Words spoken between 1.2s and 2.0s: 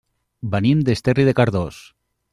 de Cardós.